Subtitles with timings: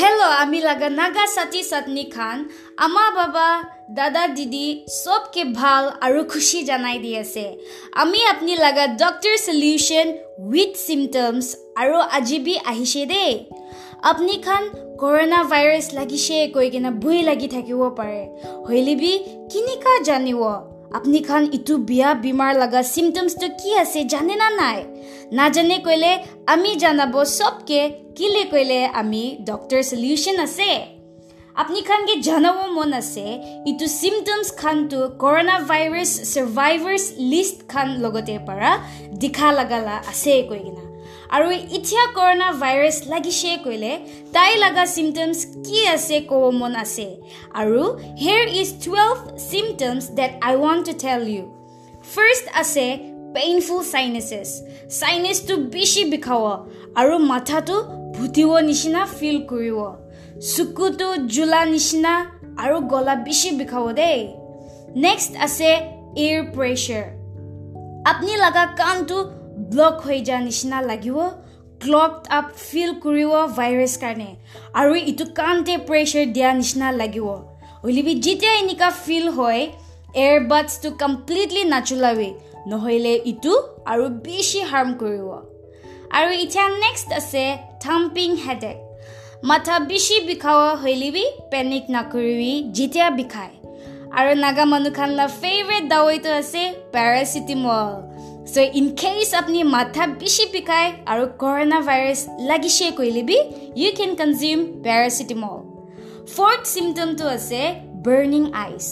[0.00, 2.38] Hello আমি লাগা নাগা ছাতি চাটনি খান।
[2.76, 3.48] আমা বাবা
[3.90, 4.66] দাদা দিদি
[5.02, 7.46] চবকে ভাল আৰু খুচি জনাই দি আছে।
[8.02, 10.06] আমি আপুনি লাগা ডক্টৰ চলিউশ্যন
[10.52, 11.46] উইথ চিমটমছ
[11.80, 13.32] আৰু আজি বি আহিছে দেই।
[14.10, 14.62] আপুনি খান
[15.00, 18.22] কৰোণা ভাইৰাছ লাগিছে কৈ কিনে ভুই লাগি থাকিব পাৰে।
[18.66, 19.12] হ'লে বি
[19.50, 20.40] কেনেকুৱা জানিব?
[20.94, 24.78] আপুনি খান ইটো বিয়া বেমাৰ লগা চিমটমছটো কি আছে জানে না নাই?
[25.32, 26.12] নাজানে কৈলে
[26.46, 27.80] আমি জনাব চবকে
[28.16, 30.70] কিলে কৈলে আমি ডক্টৰ চলিউশ্যন আছে?
[31.54, 33.26] আপুনি খানকে জনাব মন আছে
[33.66, 38.70] ইটো চিমটমছ খানটো কৰোণা ভাইৰাছ চাৰ্ভাইভাৰ্ছ লিষ্ট খান লগতে পৰা
[39.22, 40.85] দেখা লগালা আছে কৈ কিনা।
[41.34, 43.92] আৰু এতিয়া কৰোণা ভাইৰাছ লাগিছে কৈলে
[44.32, 47.06] তাই লগা চিমটমছ কি আছে ক'ব মন আছে?
[47.60, 47.82] আৰু
[48.22, 49.16] here is twelve
[49.50, 51.44] symptoms that I want to tell you
[52.14, 52.86] first আছে
[53.34, 54.48] পেইনফুল চাইনেছেছ
[55.00, 56.44] চাইনেছটো বেছি বিষাব
[57.00, 57.76] আৰু মাথাটো
[58.16, 59.78] ভুটিব নিচিনা ফিল কৰিব।
[60.52, 62.14] চকুটো জোলা নিচিনা
[62.62, 64.20] আৰু গলা বেছি বিষাব দেই।
[65.04, 65.70] নেক্সট আছে
[66.22, 67.06] এয়াৰ প্ৰেছাৰ
[68.10, 69.18] আপুনি লগা কাণটো
[69.70, 71.18] ব্লক হৈ যোৱা নিচিনা লাগিব
[71.80, 74.30] ক্লক আপ ফিল কৰিব ভাইৰাছ কাৰণে।
[74.80, 77.26] আৰু ইটো কাণতে প্ৰেছাৰ দিয়া নিচিনা লাগিব।
[77.84, 79.62] হ'লেবি যেতিয়া এনেকুৱা ফিল হয়
[80.14, 82.30] এয়াৰ বাডছটো কমপ্লিটলি নাচলাবি
[82.70, 83.54] নহ'লে ইটো
[83.92, 85.28] আৰু বেছি হাৰ্ম কৰিব।
[86.16, 87.44] আৰু এতিয়া নেক্সট আছে
[87.80, 88.76] থাম্পিং হেডেক
[89.44, 93.54] মাথা বেছি বিষাব হ'লেবি পেনিক নকৰিবি যেতিয়া বিষায়।
[94.18, 97.90] আৰু নাগা মানুহখনৰ ফেভৰেট দাৱৈটো আছে পেৰাচিটামল
[98.46, 103.38] চ' ইন কেছ আপুনি মাথা বেছি বিষায় আৰু কৰোণা ভাইৰাছ লাগিছে কৰিলেবি
[103.80, 105.58] you can consume paracetamol
[106.34, 107.60] fourth চিমটমটো আছে
[108.04, 108.86] বাৰ্ণিং আইচ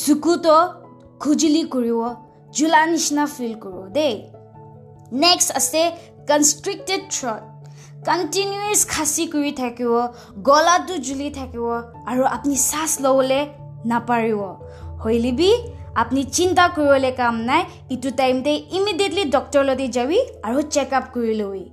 [0.00, 0.56] চকুটো
[1.22, 2.00] খুজিলি কৰিব
[2.56, 4.14] জোলা নিচিনা ফিল কৰোঁ দেই
[5.20, 5.82] নেক্সট আছে
[6.28, 7.42] কনষ্ট্ৰিক্টেড থ্ৰট
[8.06, 9.92] কণ্টিনিউৱাছ খাচি কৰি থাকিব
[10.48, 11.66] গলাটো জুলি থাকিব
[12.10, 13.42] আৰু আপুনি শ্বাস ল'বলৈ
[13.90, 14.40] নাপাৰিব
[15.02, 15.50] হ'লেবি
[16.02, 17.62] আপুনি চিন্তা কৰিবলৈ কাম নাই।
[17.94, 21.64] ইটো টাইমতে ইমিডিয়েটলি ডক্টৰলৈ যাবি আৰু চেকআপ কৰি ল'বি।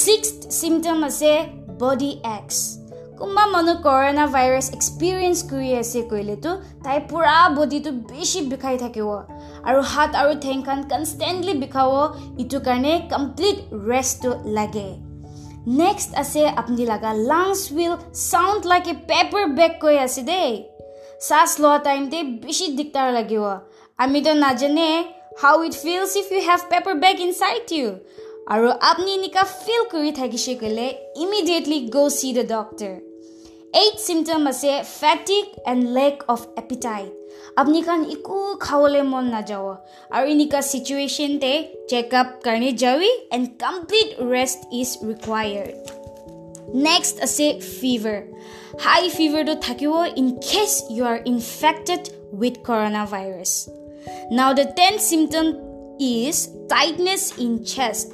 [0.00, 0.28] ছিক্স
[0.58, 1.32] চিমটম আছে
[1.80, 2.58] বডি এক্স
[3.18, 6.50] কোনোবা মানুহ কৰোণা ভাইৰাছ এক্সপিৰিয়েঞ্চ কৰি আছে কৰিলেতো
[6.84, 9.08] তাই পূৰা বডিটো বেছি বিষাই থাকিব।
[9.68, 11.90] আৰু হাত আৰু ঠেংখন কনষ্টেণ্টলি বিষাব
[12.42, 13.56] ইটো কাৰণে কমপ্লিট
[13.90, 14.88] ৰেষ্টটো লাগে।
[15.80, 17.94] নেক্সট আছে আপুনি লগা lungs will
[18.30, 18.62] sound
[18.92, 20.52] a paper bag কৈ আছে দেই।
[21.22, 23.44] শ্বাস লোৱা টাইমতে বেছি দিগদাৰ লাগিব
[23.98, 24.88] আমিতো নাজানে
[25.42, 27.88] how it feels if you have paper bag inside you
[28.46, 30.86] আৰু আপুনি এনেকুৱা ফিল কৰি থাকিছে ক'লে
[31.24, 32.92] immediately go' see the doctor
[33.74, 37.10] eight symptom আছে fatigue and lack of appetite
[37.56, 39.64] আপুনি কাৰণ একো খাবলৈ মন নাযাব
[40.14, 41.52] আৰু এনেকুৱা চিটুৱেশ্যনতে
[41.90, 46.01] চেকআপ কাৰণে যাবি and complete rest is required
[46.86, 47.46] next আছে
[47.78, 48.18] ফিভাৰ
[48.84, 52.02] হাই ফিভাৰটো থাকিব in case you are infected
[52.40, 53.52] with corona virus
[54.32, 55.46] now the ten symptom
[56.10, 56.36] is
[56.68, 58.10] tightness in chest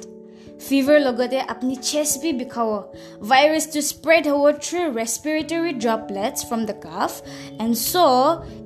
[0.67, 2.69] fever লগতে আপুনি চেষ্ট বি বিষাব
[3.29, 7.11] ভাইৰাছটো স্প্ৰেড হ'ব through respiratory droplets from the cough
[7.63, 7.95] and so'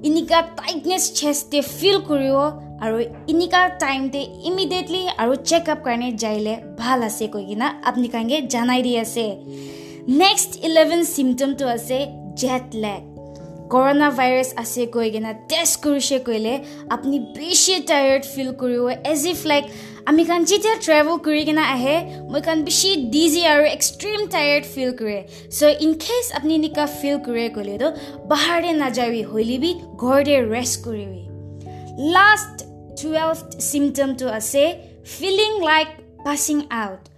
[0.07, 2.37] এনেকুৱা টাইটনেছ চেষ্টে ফিল কৰিব
[2.83, 2.97] আৰু
[3.33, 8.93] এনেকুৱা টাইমতে ইমিডিয়েটলি আৰু চেকআপ কাৰণে যাইলে ভাল আছে কৈ কিনা আপুনি কাৰণে জনাই দি
[8.97, 9.25] আছে
[10.07, 11.97] নেক্সট ইলেভেন চিমটমটো আছে
[12.41, 13.01] জেট লেগ
[13.73, 16.53] কৰোণা ভাইৰাছ আছে কৈ কিনে টেষ্ট কৰিছে কৰিলে
[16.95, 19.63] আপুনি বেছি টায়াৰ্ড ফিল কৰিব এজ ইফ লাইক
[20.09, 21.95] আমি কাৰণ যেতিয়া ট্ৰেভেল কৰি কিনে আহে
[22.31, 25.19] মই কাৰণ বেছি ডিজি আৰু এক্সট্ৰিম টায়াৰ্ড ফিল কৰে।
[25.57, 27.87] চ' ইন কেছ আপুনি এনেকুৱা ফিল কৰে ক'লেতো
[28.31, 29.71] বাহাৰে নাযাবি হ'লেবি
[30.01, 31.21] ঘৰতে ৰেষ্ট কৰিবি।
[32.15, 32.55] লাষ্ট
[32.99, 33.37] টুৱেলভ
[33.69, 34.63] চিমটমটো আছে
[35.15, 35.87] ফিলিং লাইক
[36.25, 37.12] পাছিং আউট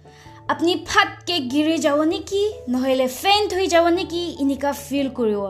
[0.52, 2.42] আপুনি ফাটকৈ গিৰি যাব নেকি?
[2.72, 4.22] নহ'লে ফেইণ্ট হৈ যাব নেকি?
[4.42, 5.42] এনেকুৱা ফিল কৰিব।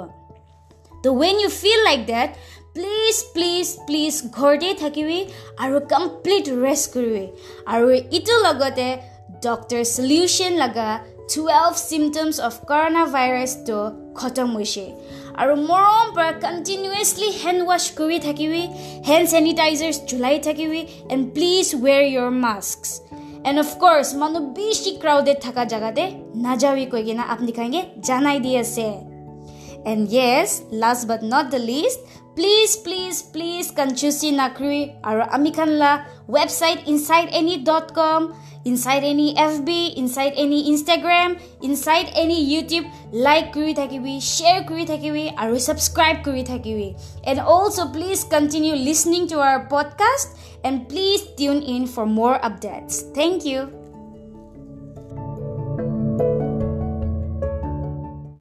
[1.04, 2.30] তো when you feel like that
[2.76, 5.18] please please please ঘৰতেই থাকিবি
[5.64, 7.24] আৰু কমপ্লিট ৰেষ্ট কৰিবি।
[7.72, 7.86] আৰু
[8.18, 8.88] ইটোৰ লগতে
[9.46, 10.88] ডক্টৰ চলিউশ্যন লগা
[11.32, 13.78] টুৱেলভ চিমটমছ অফ কৰোণা ভাইৰাছটো
[14.18, 14.84] খতম হৈছে।
[15.40, 18.62] আৰু মৰম পৰা কণ্টিনিউৱাছলি হেণ্ড ৱাছ কৰি থাকিবি
[19.08, 20.82] হেণ্ড চেনিটাইজাৰ্ছ জ্বলাই থাকিবি
[21.12, 22.30] and please wear your
[23.44, 26.04] and of course মানুহ বেছি ক্ৰাউডেড থকা জেগাতে
[26.36, 28.50] নাযাবি কৈ কিনে আপুনি কাৰণে জনাই দি
[29.86, 32.00] And yes, last but not the least,
[32.34, 38.34] please, please, please Kanchusi Nakri, our Amikanla website insideany.com,
[38.64, 45.32] inside any FB, inside any Instagram, inside any YouTube, like kuri thakiwi, share kuri thakiwi,
[45.38, 46.98] aru subscribe kuri thakiwi.
[47.22, 53.14] And also please continue listening to our podcast and please tune in for more updates.
[53.14, 53.85] Thank you.